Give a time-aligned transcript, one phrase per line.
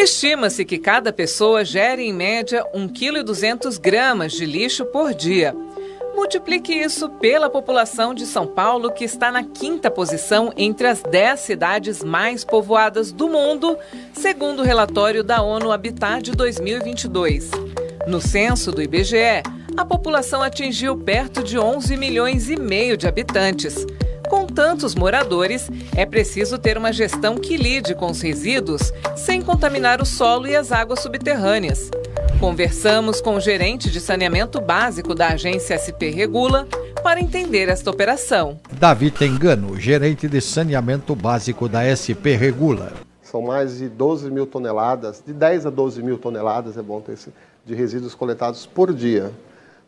[0.00, 5.52] Estima-se que cada pessoa gere em média 1,2 kg de lixo por dia.
[6.14, 11.40] Multiplique isso pela população de São Paulo, que está na quinta posição entre as 10
[11.40, 13.76] cidades mais povoadas do mundo,
[14.12, 17.50] segundo o relatório da ONU Habitat de 2022.
[18.06, 19.42] No censo do IBGE,
[19.76, 23.84] a população atingiu perto de 11 milhões e meio de habitantes.
[24.28, 30.02] Com tantos moradores, é preciso ter uma gestão que lide com os resíduos sem contaminar
[30.02, 31.90] o solo e as águas subterrâneas.
[32.38, 36.68] Conversamos com o gerente de saneamento básico da agência SP Regula
[37.02, 38.60] para entender esta operação.
[38.70, 42.92] Davi Tengano, gerente de saneamento básico da SP Regula.
[43.22, 47.12] São mais de 12 mil toneladas, de 10 a 12 mil toneladas, é bom ter
[47.12, 47.32] esse,
[47.64, 49.32] de resíduos coletados por dia,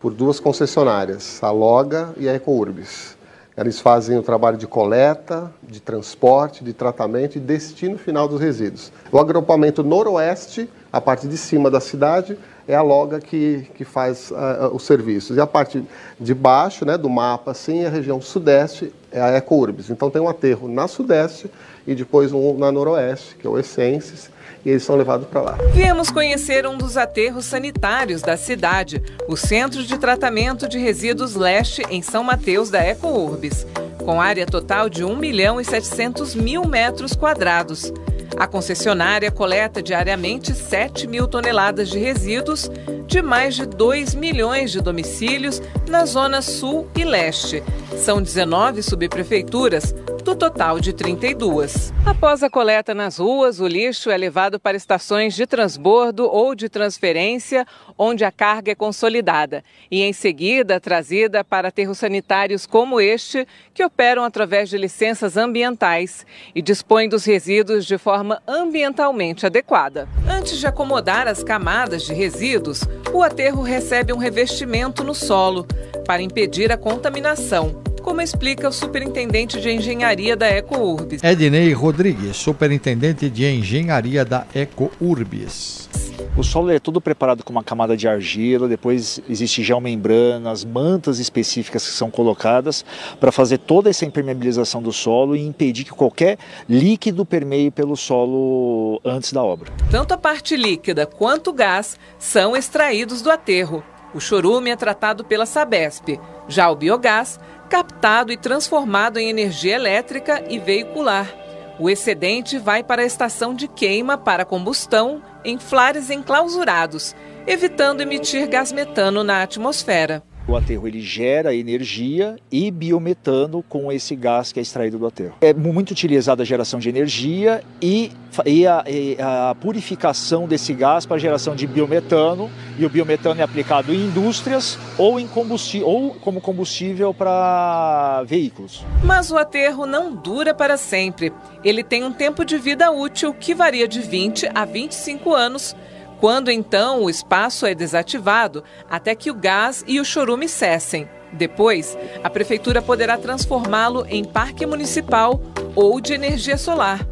[0.00, 3.16] por duas concessionárias, a Loga e a Ecourbis.
[3.56, 8.90] Eles fazem o trabalho de coleta, de transporte, de tratamento e destino final dos resíduos.
[9.12, 14.30] O agrupamento noroeste, a parte de cima da cidade, é a Loga que, que faz
[14.30, 15.36] uh, os serviços.
[15.36, 15.82] E a parte
[16.18, 19.90] de baixo, né, do mapa, assim, a região sudeste é a Ecourbis.
[19.90, 21.50] Então tem um aterro na sudeste
[21.86, 24.30] e depois um na noroeste, que é o Essences,
[24.64, 25.58] e eles são levados para lá.
[25.72, 31.82] Viemos conhecer um dos aterros sanitários da cidade, o Centro de Tratamento de Resíduos Leste,
[31.90, 33.66] em São Mateus da EcoUrbis,
[33.98, 37.92] com área total de 1 milhão e 700 mil metros quadrados.
[38.36, 42.70] A concessionária coleta diariamente 7 mil toneladas de resíduos
[43.06, 47.62] de mais de 2 milhões de domicílios na zona sul e leste.
[47.96, 51.92] São 19 subprefeituras, do total de 32.
[52.04, 56.66] Após a coleta nas ruas, o lixo é levado para estações de transbordo ou de
[56.70, 57.66] transferência,
[57.98, 63.84] onde a carga é consolidada, e em seguida trazida para aterros sanitários como este, que
[63.84, 70.08] operam através de licenças ambientais e dispõem dos resíduos de forma ambientalmente adequada.
[70.26, 72.80] Antes de acomodar as camadas de resíduos,
[73.12, 75.66] o aterro recebe um revestimento no solo
[76.06, 81.24] para impedir a contaminação como explica o superintendente de engenharia da EcoUrbis.
[81.24, 85.88] Ednei Rodrigues, superintendente de engenharia da EcoUrbis.
[86.36, 91.86] O solo é todo preparado com uma camada de argila, depois existe geomembranas, mantas específicas
[91.86, 92.84] que são colocadas
[93.18, 96.36] para fazer toda essa impermeabilização do solo e impedir que qualquer
[96.68, 99.72] líquido permeie pelo solo antes da obra.
[99.90, 103.82] Tanto a parte líquida quanto o gás são extraídos do aterro.
[104.14, 106.20] O chorume é tratado pela Sabesp.
[106.46, 107.40] Já o biogás
[107.74, 111.28] captado e transformado em energia elétrica e veicular.
[111.76, 117.16] O excedente vai para a estação de queima para combustão em flares enclausurados,
[117.48, 120.22] evitando emitir gás metano na atmosfera.
[120.46, 125.36] O aterro ele gera energia e biometano com esse gás que é extraído do aterro.
[125.40, 128.12] É muito utilizada a geração de energia e,
[128.44, 132.50] e, a, e a, purificação desse gás para geração de biometano.
[132.78, 138.84] E o biometano é aplicado em indústrias ou, em combustível, ou como combustível para veículos.
[139.02, 141.32] Mas o aterro não dura para sempre.
[141.64, 145.74] Ele tem um tempo de vida útil que varia de 20 a 25 anos
[146.24, 151.06] quando então o espaço é desativado até que o gás e o chorume cessem.
[151.30, 155.38] Depois, a prefeitura poderá transformá-lo em parque municipal
[155.74, 157.06] ou de energia solar.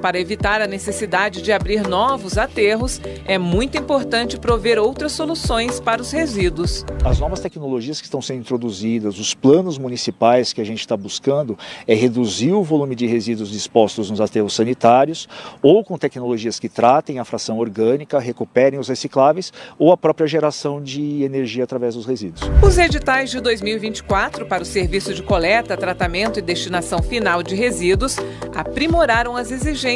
[0.00, 6.00] Para evitar a necessidade de abrir novos aterros, é muito importante prover outras soluções para
[6.00, 6.84] os resíduos.
[7.04, 11.58] As novas tecnologias que estão sendo introduzidas, os planos municipais que a gente está buscando,
[11.86, 15.28] é reduzir o volume de resíduos dispostos nos aterros sanitários,
[15.60, 20.80] ou com tecnologias que tratem a fração orgânica, recuperem os recicláveis, ou a própria geração
[20.80, 22.40] de energia através dos resíduos.
[22.62, 28.16] Os editais de 2024 para o serviço de coleta, tratamento e destinação final de resíduos
[28.54, 29.87] aprimoraram as exigências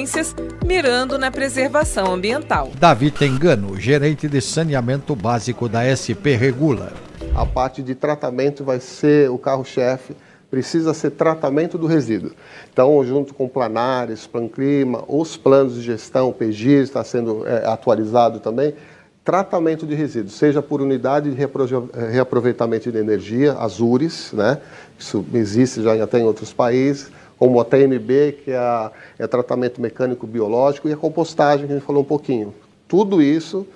[0.65, 2.71] mirando na preservação ambiental.
[2.79, 6.95] Davi Tengano, gerente de saneamento básico da SP Regula.
[7.35, 10.15] A parte de tratamento vai ser o carro-chefe
[10.51, 12.31] precisa ser tratamento do resíduo.
[12.71, 18.39] Então, junto com Planares, Planclima, os planos de gestão, o PGIS está sendo é, atualizado
[18.39, 18.75] também,
[19.25, 21.37] tratamento de resíduos, seja por unidade de
[22.11, 24.59] reaproveitamento de energia, as URIs, né?
[24.99, 27.11] isso existe já até em outros países,
[27.43, 31.85] como a TMB, que é, é tratamento mecânico biológico, e a compostagem, que a gente
[31.85, 32.55] falou um pouquinho.
[32.87, 33.67] Tudo isso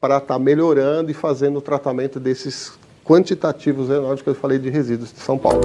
[0.00, 2.72] para estar tá melhorando e fazendo o tratamento desses
[3.04, 5.60] quantitativos enormes que eu falei de resíduos de São Paulo.